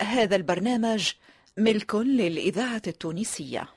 [0.00, 1.12] هذا البرنامج
[1.58, 3.68] ملك للإذاعة التونسية.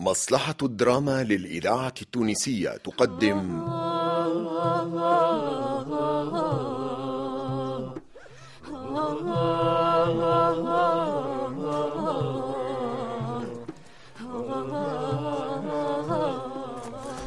[0.00, 3.66] مصلحة الدراما للإذاعة التونسية تقدم.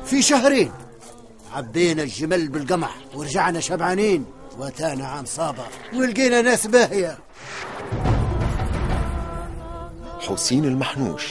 [0.06, 0.71] في شهرين
[1.54, 4.26] عبينا الجمل بالقمح ورجعنا شبعانين
[4.58, 7.18] وتانا عام صابر ولقينا ناس باهية.
[10.20, 11.23] حسين المحنوش.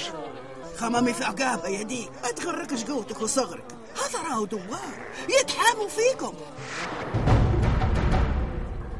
[0.76, 3.64] خمامي في عقابة يا ديك ما تغركش قوتك وصغرك.
[3.96, 5.08] هذا راهو دوار.
[5.40, 6.34] يتحاموا فيكم.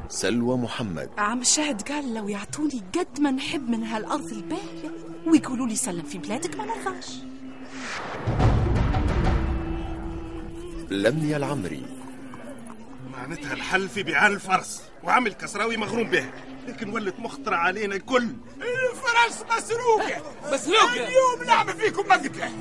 [0.09, 1.09] سلوى محمد.
[1.17, 4.91] عم شاهد قال لو يعطوني قد ما نحب من هالأرض الباهية
[5.27, 7.09] ويقولوا لي سلم في بلادك ما نرضاش.
[10.89, 11.85] لميا العمري.
[13.11, 16.29] معناتها الحل في بيعان الفرس وعمل كسراوي مغروم به.
[16.67, 18.27] لكن ولت مخطرة علينا الكل.
[19.09, 20.21] الفرس مسروقة.
[20.53, 22.51] مسروقة؟ اليوم نعمل فيكم مقتلة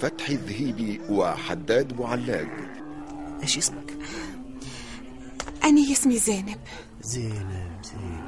[0.00, 2.48] فتحي الذهيبي وحداد بوعلاق
[3.42, 3.94] إيش اسمك؟
[5.64, 6.58] أنا اسمي زينب.
[7.02, 8.24] زينب زينب.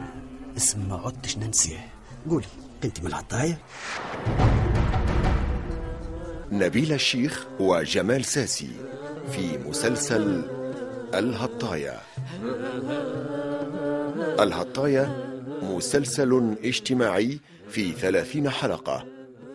[0.56, 1.88] اسم ما عدتش ننسيه.
[2.30, 2.46] قولي
[2.84, 3.58] انت من العطاية؟
[6.52, 8.70] نبيل الشيخ وجمال ساسي
[9.32, 10.50] في مسلسل
[11.14, 12.00] الهطاية
[14.40, 15.26] الهطاية
[15.62, 19.06] مسلسل اجتماعي في ثلاثين حلقة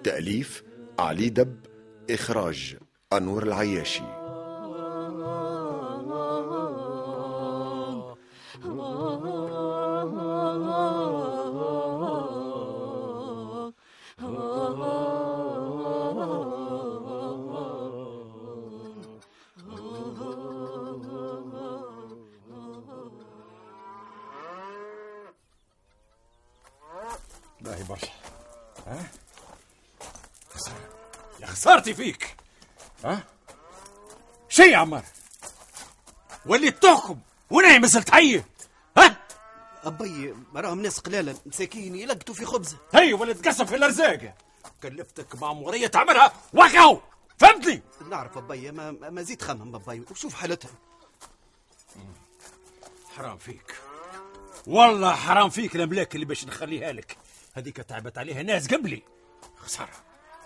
[0.04, 0.64] تأليف
[1.00, 1.56] علي دب
[2.10, 2.78] إخراج
[3.14, 4.21] أنور العياشي.
[28.88, 29.08] ها؟
[31.40, 32.36] يا خسارتي فيك.
[33.06, 33.24] ها؟
[34.50, 35.04] شي يا عمار؟
[36.46, 38.10] وليت تحكم وأنا ما زلت
[38.98, 39.18] ها؟
[39.84, 42.78] أبي راهم ناس قلالة مساكين يلقطوا في خبزة.
[42.94, 44.36] هي ولا تقسم في الأرزاق.
[44.84, 47.00] كلفتك مأمورية تعملها وقعوا
[47.40, 50.72] فهمتني؟ نعرف أبي ما, ما زيد خمم أبي وشوف حالتها
[53.16, 53.76] حرام فيك.
[54.68, 57.18] والله حرام فيك الأملاك اللي باش نخليها لك.
[57.54, 59.04] هذيك تعبت عليها ناس قبلي.
[59.58, 60.04] خسارة.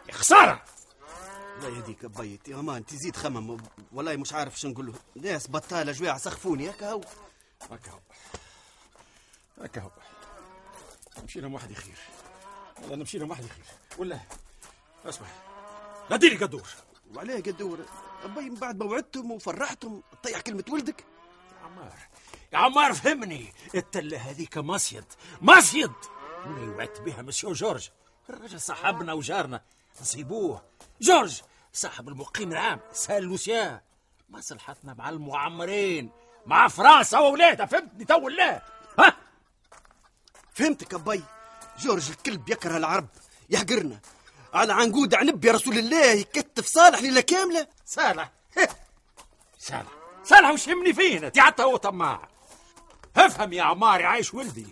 [0.07, 0.63] يا خسارة.
[1.61, 3.57] لا يهديك أبي يا مان تزيد خمم.
[3.91, 6.69] والله مش عارف شو نقول له ناس بطالة جواع سخفوني.
[6.69, 7.01] هكا هو.
[7.71, 7.99] هكا هو.
[9.61, 9.91] هكا هو.
[11.21, 11.97] نمشي لهم واحد خير
[12.81, 13.65] والله نمشي لهم واحد خير
[13.97, 14.19] ولا.
[15.05, 15.27] اسمع.
[16.09, 16.67] لا ديري قدور.
[17.13, 17.85] وعليه قدور.
[18.23, 21.05] أبي من بعد ما وعدتم وفرحتم تطيح كلمة ولدك.
[21.61, 21.93] يا عمار.
[22.53, 23.53] يا عمار فهمني.
[23.75, 25.05] التلة هذيك مصيد.
[25.41, 25.91] مصيد.
[26.45, 27.89] اللي وعدت بها مسيو جورج؟
[28.29, 29.61] الرجل صاحبنا وجارنا.
[30.01, 30.61] نصيبوه.
[31.01, 31.41] جورج
[31.73, 33.79] صاحب المقيم العام سال لوسيان.
[34.29, 36.11] مصلحتنا مع المعمرين
[36.45, 38.61] مع فرنسا واولادها فهمتني تو لا
[38.99, 39.17] ها؟
[40.53, 41.23] فهمتك أبي.
[41.79, 43.07] جورج الكلب يكره العرب
[43.49, 43.99] يحقرنا
[44.53, 47.67] على عنقود عنب يا رسول الله يكتف صالح ليلة كاملة.
[47.85, 48.31] صالح.
[49.59, 49.91] صالح.
[50.23, 52.27] صالح وش يهمني فينا تي حتى هو طماع
[53.17, 54.67] افهم يا عماري عايش ولدي.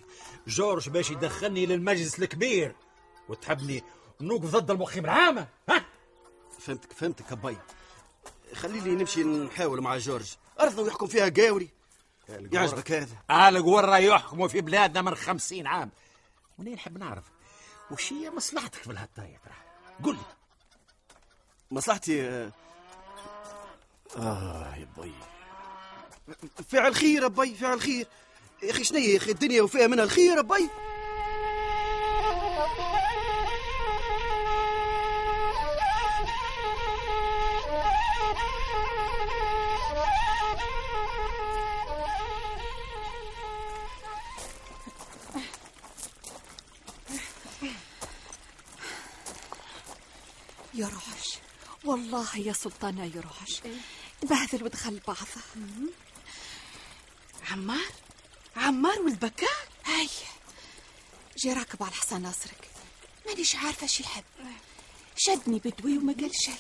[0.47, 2.75] جورج باش يدخلني للمجلس الكبير.
[3.29, 3.83] وتحبني
[4.21, 5.85] نوقف ضد المقيم العامة ها؟
[6.59, 7.57] فهمتك فهمتك أبي.
[8.53, 10.35] خلي لي نمشي نحاول مع جورج.
[10.59, 11.69] أرضنا ويحكم فيها قاوري
[12.29, 13.15] يعجبك هذا.
[13.29, 15.91] أهل قورة يحكموا في بلادنا من خمسين عام.
[16.59, 17.23] ونين نحب نعرف؟
[17.91, 19.53] وش هي مصلحتك في الهتاية ترى؟
[20.03, 20.21] قل لي.
[21.71, 22.51] مصلحتي آه,
[24.17, 25.13] آه يا بي
[26.69, 28.07] فعل خير أبي فعل خير.
[28.63, 30.69] يا أخي شنو يا أخي؟ الدنيا وفيها منها الخير أبي
[50.73, 51.37] يروحش
[51.85, 53.61] والله يا سلطانة يروحش
[54.23, 55.41] بهذل ودخل بعضه
[57.51, 58.02] عمار؟
[58.73, 60.09] عمار والبكاء؟ هاي
[61.37, 62.69] جي راكب على الحصان ناصرك.
[63.27, 64.23] مانيش عارفة شي يحب
[65.17, 66.51] شدني بدوي وما قال شي.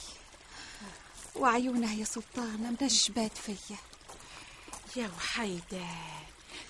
[1.35, 3.77] وعيونه يا سلطانة منجبات فيا.
[4.95, 5.87] يا وحيدة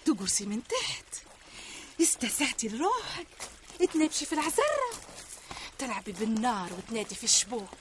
[0.06, 1.06] تقرسي من تحت.
[2.01, 3.28] استسعتي لروحك.
[3.94, 4.92] تنبشي في العزرة.
[5.80, 7.78] تلعبي بالنار وتنادي في الشبوك.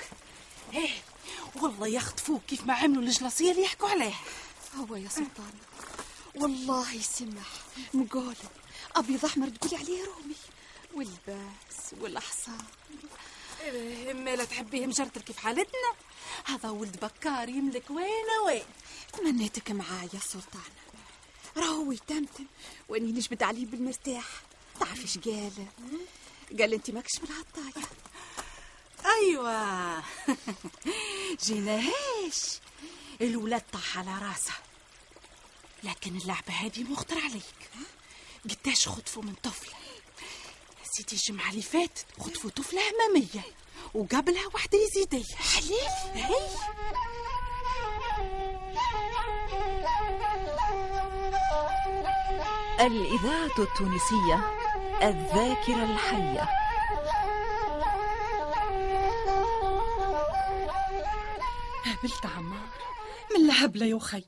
[0.72, 1.02] إيه
[1.56, 4.20] والله يخطفوك كيف ما عملوا الجلاصية اللي يحكوا عليها.
[4.76, 5.52] هو يا سلطان
[6.34, 7.48] والله يسمح
[7.94, 8.34] مقول
[8.96, 10.34] ابيض احمر تقولي عليه رومي.
[10.94, 12.58] والباس والاحصان
[14.12, 15.92] مالا تحبيه مجرتر كيف حالتنا.
[16.44, 18.62] هذا ولد بكار يملك وين وين.
[19.12, 20.82] تمنيتك معايا سلطانة
[21.56, 22.46] راهو يتمتم
[22.88, 24.26] وإني نجبد عليه بالمرتاح.
[24.80, 25.66] تعرفي إيش قال؟
[26.58, 27.84] قال انت ماكش من العطاية
[29.04, 30.02] أيوه.
[31.44, 32.60] جيناهاش
[33.20, 34.52] الولاد طاح على راسه.
[35.84, 37.70] لكن اللعبة هذه مخطر عليك.
[38.50, 39.74] قداش خطفوا من طفلة
[40.92, 43.44] سيدي الجمعة اللي فاتت خطفوا طفلة أمامية
[43.94, 46.34] وقبلها واحدة يزيدية حليف هي
[52.80, 54.44] الإذاعة التونسية
[55.02, 56.48] الذاكرة الحية.
[61.84, 62.68] هبلت عمار
[63.34, 64.24] من الهبلة يا خي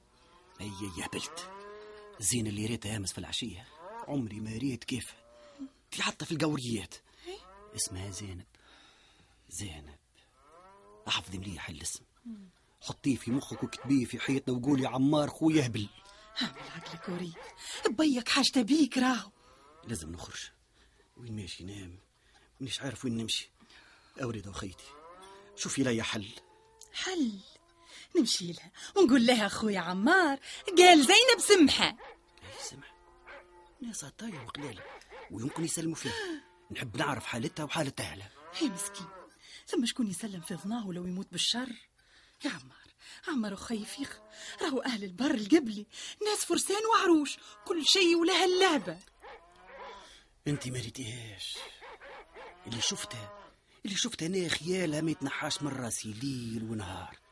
[0.61, 1.51] هي يا هبلت
[2.21, 3.67] زين اللي ريتها آمس في العشية.
[4.09, 5.15] عمري ما ريت كيف.
[5.91, 6.95] في حتى في القوريات.
[7.77, 8.47] اسمها زينب.
[9.49, 9.99] زينب.
[11.09, 12.05] أحفظي مليح الاسم.
[12.81, 15.89] حطيه في مخك وكتبيه في حيطنا وقولي عمار خويا هبل.
[16.43, 17.35] اعمل عقلك وريد
[17.89, 19.31] بيك حاجته بيك راهو.
[19.85, 20.51] لازم نخرج.
[21.17, 21.99] وين ماشي نام؟
[22.61, 23.51] مانيش عارف وين نمشي.
[24.23, 24.85] أوريد أخيتي
[25.57, 26.29] شوفي لي حل.
[26.93, 27.33] حل.
[28.17, 30.39] نمشي لها ونقول لها أخويا عمار
[30.79, 31.89] قال زينب سمحة.
[31.89, 32.95] اي سمح
[33.81, 34.83] ناس طاية وقلالة
[35.31, 36.13] ويمكن يسلموا فيها.
[36.71, 38.31] نحب نعرف حالتها وحالة أهلها.
[38.59, 39.07] هي مسكين.
[39.67, 41.73] ثم شكون يسلم في ظناه لو يموت بالشر؟
[42.45, 42.85] يا عمار
[43.29, 44.21] عمار أخي فيخ
[44.63, 45.87] راهو أهل البر القبلي.
[46.27, 47.37] ناس فرسان وعروش.
[47.65, 48.99] كل شيء ولها اللعبة.
[50.47, 51.59] أنت ما ريتيهاش
[52.67, 53.39] اللي شفتها
[53.85, 57.24] اللي شفتها أنا خيالها ما يتنحاش من راسي ليل ونهار.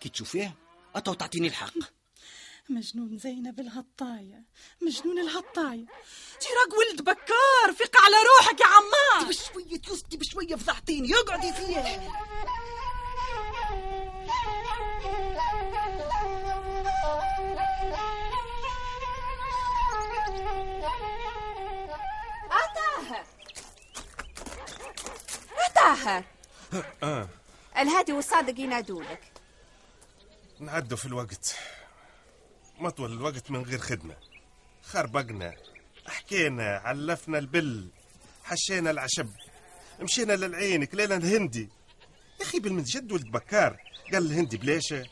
[0.00, 0.54] كي تشوفيها
[0.96, 1.74] أتو تعطيني الحق.
[2.70, 4.44] مجنون زينب الهطاية
[4.82, 5.86] مجنون الهطاية
[6.40, 9.28] تراك ولد بكار فيق على روحك يا عمار.
[9.28, 12.08] بشوية يسطي بشوية فضحتيني اقعدي فيها
[22.74, 23.24] طاهر
[25.74, 26.24] طاهر
[27.02, 27.28] آه.
[27.78, 29.32] الهادي والصادق ينادولك
[30.60, 31.56] نعدوا في الوقت.
[32.78, 34.16] مطول الوقت من غير خدمة.
[34.82, 35.56] خربقنا
[36.06, 37.88] حكينا علفنا البل
[38.44, 39.28] حشينا العشب
[40.00, 41.68] مشينا للعين كلينا الهندي.
[42.40, 43.76] يا أخي بالمجد ولد بكار
[44.12, 45.06] قال الهندي بليشة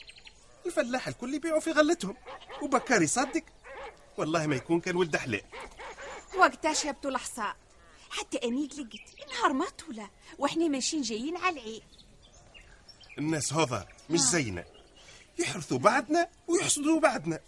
[0.66, 2.16] الفلاح الكل يبيعوا في غلتهم.
[2.62, 3.42] وبكار يصدق؟
[4.16, 5.42] والله ما يكون كان ولد حلال
[6.38, 7.54] وقتها شابتوا الحصان
[8.10, 11.82] حتى أني قلقت نهار ما طولة وإحنا ماشيين جايين على العين.
[13.18, 14.64] الناس هذا مش زينا
[15.38, 17.40] يحرثوا بعدنا ويحسدوا بعدنا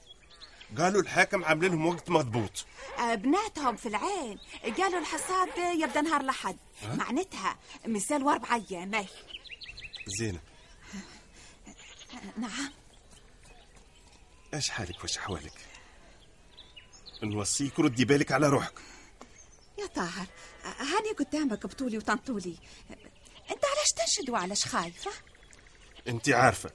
[0.79, 2.67] قالوا الحاكم عامل لهم وقت مضبوط.
[2.99, 4.38] آه، بناتهم في العين.
[4.79, 5.49] قالوا الحصاد
[5.81, 6.56] يبدأ نهار الأحد.
[6.82, 7.56] معناتها
[7.87, 9.06] مازال واربع أيام أي
[10.06, 10.40] زينب.
[12.37, 12.73] نعم.
[14.55, 15.52] إيش حالك؟ واش أحوالك؟
[17.23, 18.75] نوصيك ردي بالك على روحك.
[19.79, 20.26] يا طاهر
[20.64, 22.56] هاني قدامك بطولي وطنطولي.
[23.50, 25.11] أنت علاش تنشد وعلاش خايفة؟
[26.08, 26.70] أنت عارفة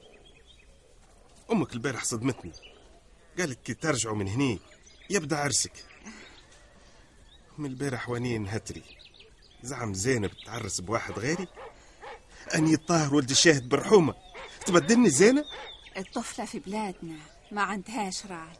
[1.54, 2.52] أمك البارح صدمتني.
[3.40, 4.60] قالت كي ترجعوا من هني
[5.10, 5.86] يبدأ عرسك.
[7.58, 8.84] من البارح واني نهتري.
[9.64, 11.48] زعم زينب تعرس بواحد غيري؟
[12.56, 14.14] أني الطاهر ولد الشاهد برحومة.
[14.66, 15.46] تبدلني زينب؟
[15.98, 17.18] الطفلة في بلادنا
[17.52, 18.54] ما عندهاش راي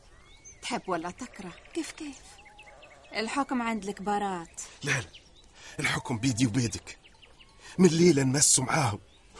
[0.62, 2.22] تحب ولا تكره؟ كيف كيف؟
[3.16, 4.62] الحكم عند الكبارات.
[4.84, 5.06] لا لا.
[5.80, 6.98] الحكم بيدي وبيدك.
[7.78, 9.00] من الليلة نمسوا معاهم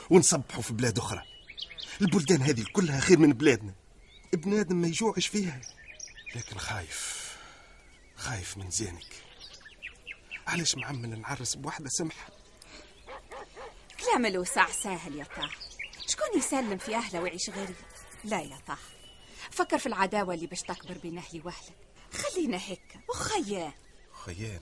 [0.10, 1.33] ونصبحوا في بلاد أخرى.
[2.02, 3.74] البلدان هذه كلها خير من بلادنا.
[4.34, 5.62] بنادم ما يجوعش فيها.
[6.36, 7.24] لكن خايف
[8.16, 9.06] خايف من زينك.
[10.48, 12.28] علاش معمل نعرس بواحدة سمحة؟
[14.00, 15.50] كلام الوسع ساهل يا طه.
[16.08, 17.76] شكون يسلم في أهله ويعيش غريب
[18.24, 18.78] لا يا طه.
[19.52, 21.78] فكر في العداوة اللي باش تكبر بين أهلي وأهلك.
[22.14, 23.72] خلينا هيك وخيان.
[24.12, 24.62] خيان؟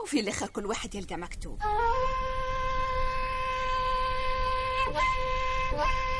[0.00, 1.62] وفي الآخر كل واحد يلقى مكتوب.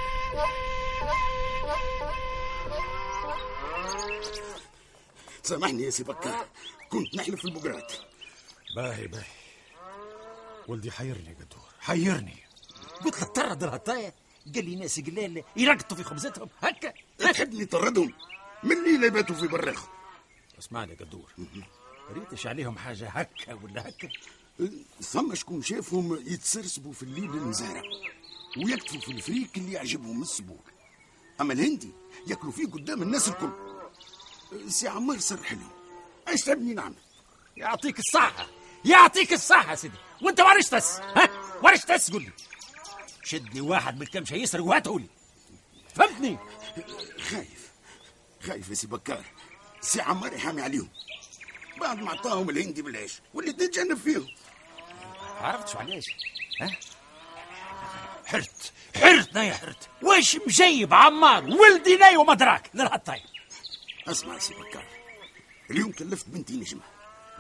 [5.43, 6.47] سامحني يا سي بكار
[6.91, 7.93] كنت نحلف في البقرات
[8.77, 9.25] باهي باهي.
[10.69, 11.69] ولدي حيرني قدور.
[11.81, 12.37] حيرني.
[13.05, 14.15] قلت له طرد الهطاية
[14.55, 16.49] قال لي ناس قلال يرقطوا في خبزتهم.
[16.63, 16.93] هكا.
[17.19, 18.13] تحبني طردهم.
[18.63, 19.85] من الليلة يباتوا في بريخ
[20.59, 21.33] اسمعني قدور.
[22.13, 24.09] ريتش عليهم حاجة هكا ولا هكا.
[25.01, 27.83] ثم شكون شافهم يتسرسبوا في الليل المزارع.
[28.57, 30.63] ويكتفوا في الفريك اللي يعجبهم السبور
[31.41, 31.91] أما الهندي
[32.27, 33.51] ياكلوا فيه قدام الناس الكل.
[34.69, 35.71] سي عمار سرح لهم.
[36.29, 36.95] إيش تبيني نعمل؟
[37.57, 38.47] يعطيك الصحة.
[38.85, 39.97] يعطيك الصحة سيدي.
[40.23, 41.29] وأنت وارش تس ها؟
[41.63, 42.33] وارش تس قول لي.
[43.25, 45.07] شدني واحد من كم شيء يسرق وهاته لي
[45.95, 46.39] فهمتني؟
[47.21, 47.73] خايف.
[48.43, 49.25] خايف يا سي بكار.
[49.81, 50.89] سي عمار يحامي عليهم.
[51.81, 54.29] بعد ما عطاهم الهندي بالعيش واللي تتجنب فيهم.
[55.41, 56.05] عرفت شو علاش
[56.61, 56.71] ها؟
[58.27, 59.89] حرت حرت ناي حرت.
[60.03, 63.23] واش مجيب عمار؟ ولدي ناي وما دراك للهطاي
[64.09, 64.85] اسمع يا سي بكار.
[65.71, 66.83] اليوم كلفت بنتي نجمة.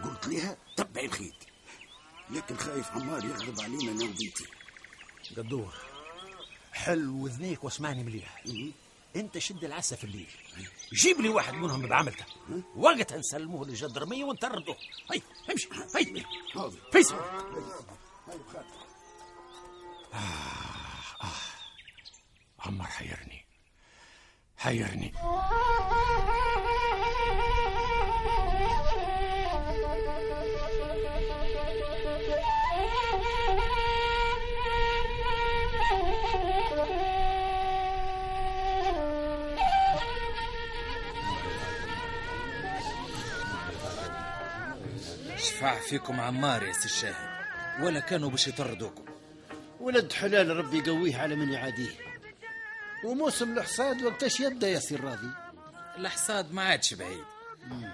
[0.05, 1.35] قلت لها تبعي الخيط.
[2.31, 4.47] لكن خايف عمار يغضب علينا أنا وبنتي.
[5.37, 5.75] قدور.
[6.73, 8.45] حل وذنيك واسمعني مليح.
[9.17, 10.29] انت شد العسى في الليل.
[10.93, 12.25] جيب لي واحد منهم بعملته.
[12.77, 14.77] وقتها نسلموه للجدرمية ونطردوه
[15.13, 15.69] هي امشي.
[15.97, 16.25] هي.
[20.17, 21.35] حاضر
[21.99, 22.13] فيس
[22.61, 23.47] عمار حيرني.
[24.59, 25.13] حيرني.
[45.37, 47.37] شفع فيكم عمار يا سي الشاهد.
[47.81, 49.06] ولا كانوا باش يطردوكم.
[49.81, 51.91] ولد حلال ربي يقويه على من يعاديه.
[53.05, 55.31] وموسم الحصاد وقتاش يبدأ يا سي الراضي
[55.99, 57.25] الحصاد ما عادش بعيد.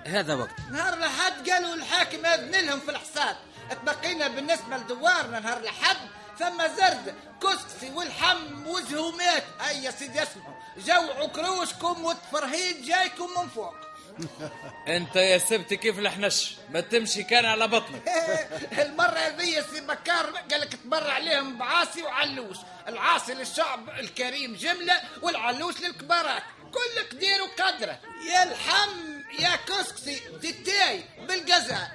[0.07, 0.61] هذا وقت.
[0.71, 3.37] نهار لحد قالوا الحاكم أذن لهم في الحصاد.
[3.71, 5.97] تبقينا بالنسبة لدوارنا نهار لحد
[6.39, 10.55] ثم زرد كسكسي والحم وجهه مات أي يا سيدي اسمعوا.
[10.87, 13.75] جوعوا كروشكم والتفرهيد جايكم من فوق.
[14.97, 18.03] انت يا سبت كيف الحنش ما تمشي كان على بطنك.
[18.83, 22.57] المرة هذه سي بكار قال لك تبر عليهم بعاصي وعلوش.
[22.89, 26.43] العاصي للشعب الكريم جملة والعلوش للكبارات.
[26.73, 27.99] كل قدير وقدرة.
[28.33, 31.89] يا الحم يا كسكسي تتاي بالقزا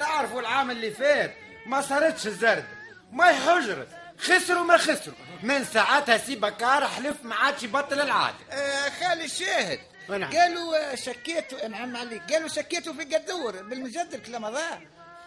[0.00, 1.34] تعرفوا العام اللي فات
[1.66, 2.64] ما صارتش الزرد
[3.12, 3.88] ما حجرت.
[4.18, 5.16] خسروا ما خسروا.
[5.42, 10.32] من ساعتها سي بكار حلف ما عادش يبطل العادة آه خالي الشاهد ونعم.
[10.32, 12.32] قالوا آه، شكيتوا نعم عليك.
[12.32, 14.80] قالوا شكيتوا في قدور بالمجد الكلام هذا.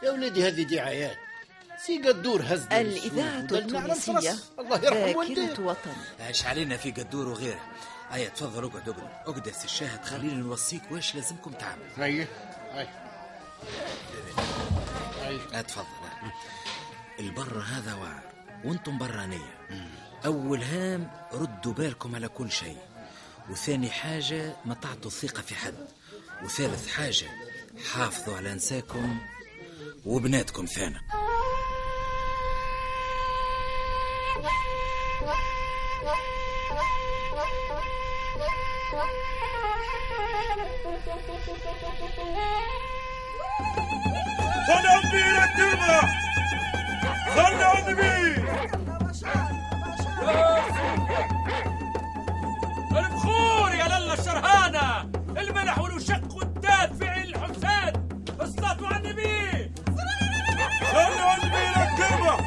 [0.04, 1.18] يا ولدي هذه دعايات.
[1.86, 7.62] سي قدور هز الإذاعة التونسية الله يرحم والديه ذاكرة وطن عاش علينا في قدور وغيره؟
[8.12, 9.10] هيا تفضل اقعد اقعد.
[9.26, 11.82] اقعد يا سي الشاهد خلينا نوصيك واش لازمكم تعمل.
[12.04, 12.28] إيه
[12.74, 12.88] إيه
[15.52, 15.86] لا تفضل.
[17.20, 18.22] البر هذا وعر
[18.66, 19.58] وأنتم برانية.
[20.26, 22.78] أول هام ردوا بالكم على كل شيء.
[23.50, 25.88] وثاني حاجة ما تعطوا الثقة في حد.
[26.44, 27.25] وثالث حاجة
[27.94, 29.18] حافظوا على نساكم
[30.06, 31.00] وبناتكم النبي
[47.63, 48.38] على النبي
[52.98, 53.37] البخور
[54.20, 59.72] الشرهانة الملح والوشق والدافع الحساد الصلاة على النبي
[60.92, 62.38] صلي على النبي يا كلمة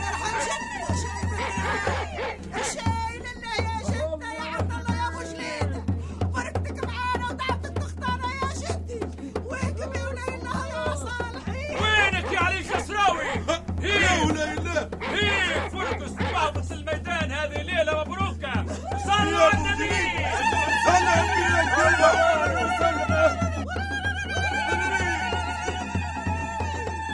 [11.81, 18.67] وينك يا علي الشسراوي يا هي ولا إله هي فرقس بعض الميدان هذه ليلة مبروكة.
[19.05, 20.60] صلوا على النبي.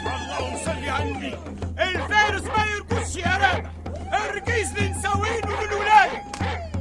[0.07, 1.39] اللهم صل على النبي
[1.79, 3.71] الفارس ما يرقصش يا رابع
[4.13, 6.23] الرقيس اللي نسوينه من الولاية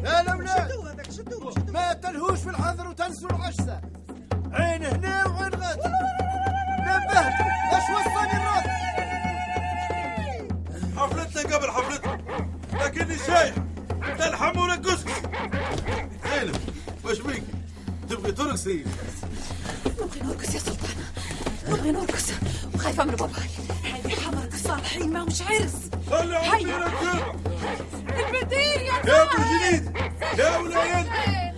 [0.04, 0.68] لا لا لا
[1.74, 3.82] ما تلهوش في الحظر وتنسوا العشسة.
[4.54, 5.82] عين هنا وعين غادي
[6.80, 7.34] نبهت.
[7.74, 8.66] إيش وصلني الراس
[10.98, 12.18] حفلتنا قبل حفلتنا.
[12.74, 13.56] لكني شايح
[14.20, 14.76] تلحم ولا
[17.16, 17.44] وش بيك
[18.10, 18.84] تبغي ترقصي
[19.86, 21.06] نبغي نرقص يا سلطانة
[21.70, 22.32] نبغي نرقص
[22.74, 23.50] وخايفة من باباي.
[23.84, 25.74] هاي حمرك الصالحين ما مش عرس.
[26.12, 26.68] النبي هيا.
[26.68, 28.94] يا كلمة البدير يا
[30.38, 31.55] يا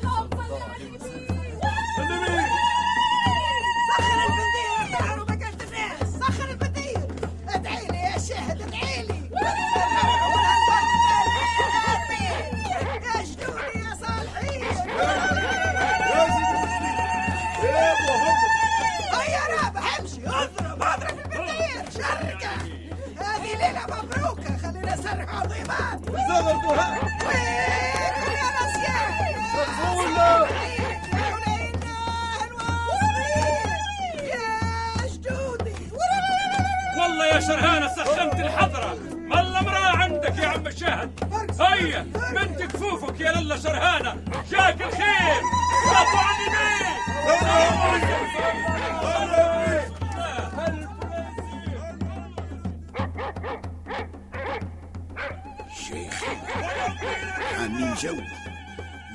[57.97, 58.21] عاملين جو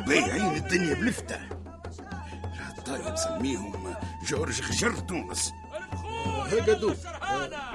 [0.07, 1.39] بايعين الدنيا بلفتة.
[2.87, 3.95] طيب سميهم
[4.27, 5.53] جورج خشر تونس
[6.69, 6.95] قدو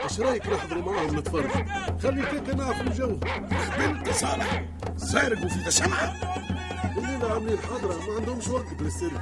[0.04, 1.52] إيش رأيك نحضروا معاهم نتفرج؟
[2.04, 3.20] خلي كيكا نعرف الجو.
[3.74, 4.66] قبلت صالح
[4.98, 6.16] سارق في سمعة
[6.98, 9.22] الليلة عاملين حضرة ما عندهمش وقت للسرقة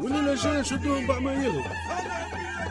[0.00, 1.64] والليلة الجاية نشدوهم بعمايلهم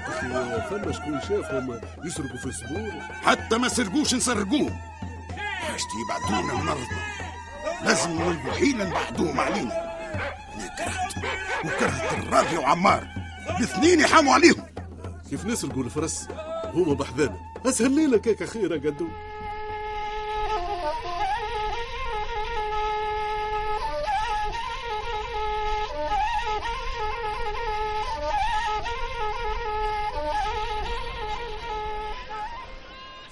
[0.08, 2.92] أخي فما شكون شافهم يسرقوا في السبور
[3.24, 4.78] حتى ما سرقوش نسرقوهم.
[5.38, 7.19] حاجتي يبعدونا ونرضنا
[7.84, 9.90] لازم نولدوا حيلة نبعدوهم علينا.
[10.56, 11.18] أنا كرهت
[11.66, 13.08] وكرهت الراضي وعمار
[13.58, 14.66] الاثنين يحاموا عليهم.
[15.30, 16.28] كيف نسرقوا الفرس
[16.74, 19.08] هما بحذانا أسهل ليلة كيكا خير قدو.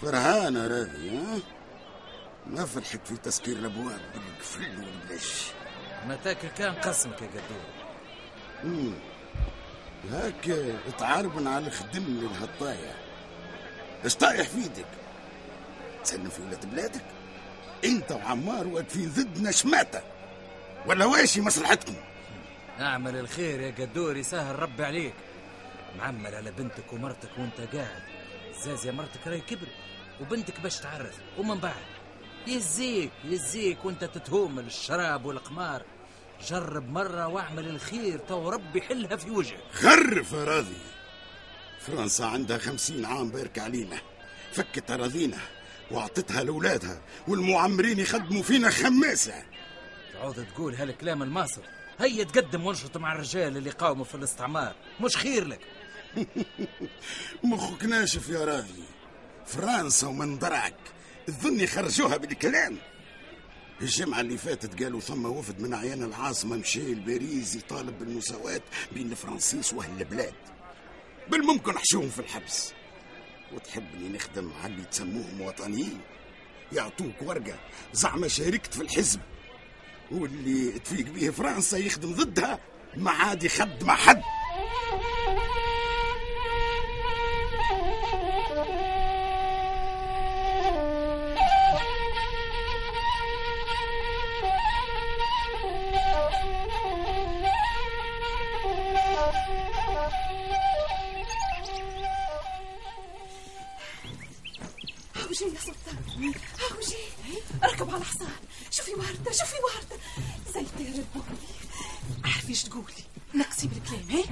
[0.01, 1.06] فرهانة راضي
[2.49, 5.43] ما فرحت في تسكير الأبواب بالقفل والبلاش
[6.07, 8.93] ما تاكل كان قسمك يا قدور.
[10.11, 12.95] هاك تعاربن على خدم للهطاية
[14.03, 14.85] إيش طايح في إيدك؟
[16.03, 17.05] تسلم في ولاد بلادك؟
[17.85, 20.01] إنت وعمار واقفين ضدنا شماتة
[20.85, 21.95] ولا واشي مصلحتكم؟
[22.79, 25.13] أعمل الخير يا قدور يسهل ربي عليك.
[25.97, 28.03] معمل على بنتك ومرتك وانت قاعد.
[28.63, 29.71] زاز يا مرتك راهي كبرت
[30.21, 31.96] وبنتك باش تعرف ومن بعد؟
[32.47, 35.81] يزيك يزيك وانت تتهومل الشراب والقمار.
[36.47, 39.63] جرب مرة واعمل الخير تو ربي يحلها في وجهك.
[39.73, 40.77] خرف يا راضي
[41.79, 43.97] فرنسا عندها خمسين عام بارك علينا.
[44.51, 45.37] فكت أراضينا
[45.91, 49.43] وأعطتها لأولادها والمعمرين يخدموا فينا خماسة.
[50.13, 51.61] تعود تقول هالكلام الماصر
[51.99, 54.75] هيا تقدم وانشط مع الرجال اللي قاوموا في الاستعمار.
[55.01, 55.59] مش خير لك.
[57.43, 58.83] مخك ناشف يا راضي.
[59.45, 60.75] فرنسا ومن درعك
[61.27, 62.77] تظن يخرجوها بالكلام.
[63.81, 68.61] الجمعة اللي فاتت قالوا ثم وفد من عيان العاصمة مشي لباريس يطالب بالمساواة
[68.91, 70.33] بين الفرنسيس وأهل البلاد.
[71.29, 72.73] بالممكن نحشوهم في الحبس.
[73.53, 76.01] وتحبني نخدم على اللي تسموهم وطنيين.
[76.71, 77.59] يعطوك ورقة.
[77.93, 79.19] زعما شاركت في الحزب.
[80.11, 82.59] واللي تفيق به فرنسا يخدم ضدها.
[82.95, 84.21] ما عاد يخدم حد
[105.41, 106.33] هاوجي يا سلطان.
[106.59, 106.95] هاوجي
[107.63, 108.35] اركب على الحصان.
[108.71, 110.03] شوفي وردة شوفي وردة.
[110.53, 111.37] زي طير البولي
[112.23, 114.23] عارفة إيش تقولي؟ نقصي بالكلام هي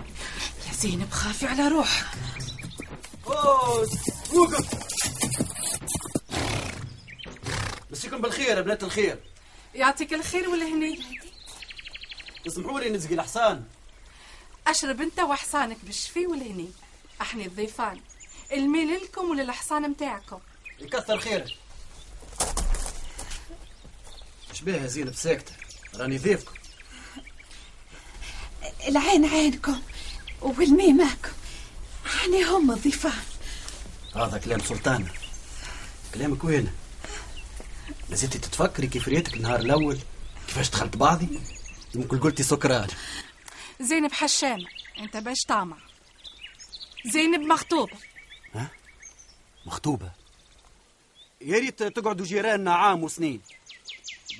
[0.68, 2.06] يا زينب خافي على روحك.
[3.26, 4.66] وقف.
[7.92, 9.20] مسيكم بالخير يا بنات الخير.
[9.76, 11.00] يعطيك الخير والهني
[12.48, 13.64] اسمحوا لي نزقي الحصان.
[14.68, 16.70] أشرب أنت وحصانك بالشفي والهني
[17.22, 18.02] إحنا الضيفان.
[18.52, 20.40] الميل لكم وللحصان متاعكم؟
[20.80, 21.58] يكثر خيرك
[24.52, 25.54] إيش بيه يا زينب ساكتة؟
[25.96, 26.54] راني ضيفكم.
[28.88, 29.82] العين عينكم
[30.42, 31.32] والمي معكم
[32.06, 33.24] يعني هم الضيفان
[34.16, 35.12] هذا كلام سلطانة.
[36.14, 36.74] كلامك وين
[38.10, 40.00] لازلتي تتفكري كيف ريتك النهار الأول؟
[40.48, 41.40] كيفاش دخلت بعضي؟
[41.96, 42.88] يمكن قلتي سكران.
[43.82, 44.68] زينب حشامة.
[45.00, 45.78] أنت باش طامع
[47.06, 47.98] زينب مخطوبة.
[49.66, 50.12] مخطوبة؟
[51.42, 53.42] يا ريت تقعدوا جيراننا عام وسنين.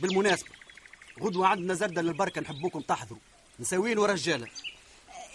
[0.02, 0.50] بالمناسبة
[1.22, 3.20] غدوة عندنا زردة للبركة نحبوكم تحضروا.
[3.60, 4.48] نسوين ورجالة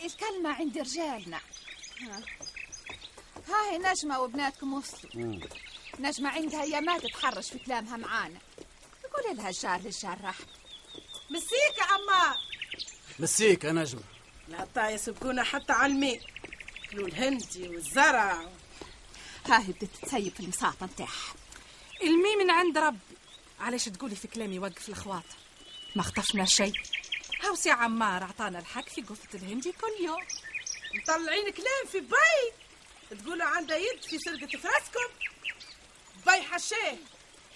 [0.05, 1.41] الكلمة عند رجالنا.
[2.01, 2.23] ها.
[3.49, 5.41] هاي نجمة وبناتكم وصلوا.
[5.99, 8.39] نجمة عندها يا ما تتحرش في كلامها معانا.
[9.15, 10.47] قولي لها الجار للجار راحت
[11.31, 12.37] مسيك يا عمار
[13.19, 14.03] مسيك يا نجمة.
[14.49, 16.21] العطايا يسبقونا حتى على الماء
[16.91, 18.49] كلوا الهندي والزرع.
[19.47, 21.35] هاي بدت تسيب في المساطة نتاعها.
[22.03, 22.99] المي من عند ربي.
[23.61, 25.37] علاش تقولي في كلامي وقف الخواطر
[25.97, 26.73] ما خطفنا شيء.
[27.41, 30.23] هاو سي عمار عطانا الحق في قفة الهندي كل يوم.
[30.95, 32.53] مطلعين كلام في بي.
[33.17, 35.15] تقولوا عنده يد في سرقة فراسكم؟
[36.27, 36.97] بي حشاه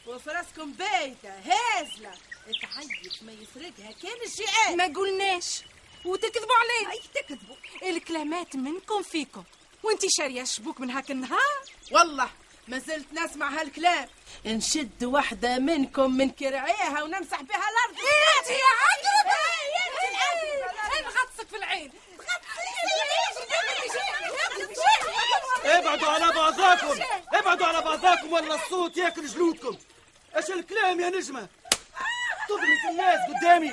[0.06, 2.14] وفراسكم بايتة هازلة.
[2.62, 5.62] تعيش ما يسرقها كان الشيئات ما قلناش.
[6.04, 9.44] وتكذبوا عليه أي تكذبوا؟ الكلامات منكم فيكم.
[9.82, 12.30] وانتي شارية الشبوك من هاك النهار؟ والله.
[12.68, 14.08] ما زلت نسمع هالكلام
[14.46, 17.98] نشد واحدة منكم من كرعيها ونمسح بها الأرض
[18.38, 19.32] انت يا عقرب
[20.98, 21.92] انت نغطسك في العين
[25.64, 27.02] ابعدوا على بعضاكم
[27.34, 29.76] ابعدوا على بعضاكم ولا الصوت ياكل جلودكم
[30.36, 31.48] إيش الكلام يا نجمة
[32.48, 33.72] تضربي في الناس قدامي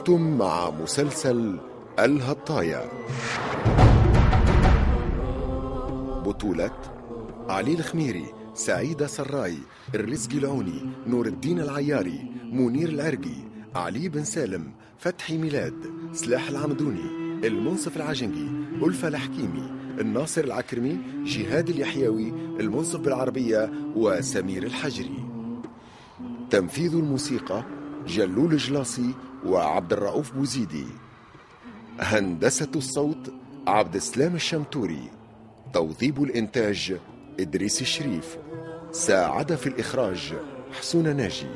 [0.00, 1.58] كنتم مع مسلسل
[1.98, 2.90] الهطايا.
[6.24, 6.76] بطولة
[7.48, 9.58] علي الخميري سعيدة سراي
[9.94, 13.36] الرزقي العوني نور الدين العياري منير العرقي
[13.74, 15.74] علي بن سالم فتحي ميلاد
[16.12, 17.06] سلاح العمدوني
[17.44, 18.48] المنصف العجنقي
[18.86, 22.28] ألفة الحكيمي الناصر العكرمي جهاد اليحيوي
[22.60, 25.24] المنصف بالعربية وسمير الحجري.
[26.50, 27.64] تنفيذ الموسيقى
[28.06, 29.14] جلول جلاصي
[29.46, 30.86] وعبد الرؤوف بوزيدي.
[32.00, 33.32] هندسة الصوت
[33.66, 35.10] عبد السلام الشمتوري.
[35.74, 36.96] توظيب الإنتاج
[37.40, 38.38] إدريس الشريف.
[38.92, 40.34] ساعد في الإخراج
[40.72, 41.46] حسون ناجي.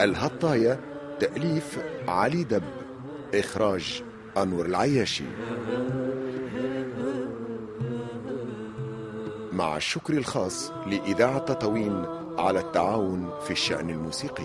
[0.00, 0.80] الهطاية
[1.20, 2.62] تأليف علي دب.
[3.34, 4.02] إخراج
[4.36, 5.24] أنور العياشي.
[9.60, 12.04] مع الشكر الخاص لإذاعة تطاوين
[12.38, 14.44] على التعاون في الشأن الموسيقي.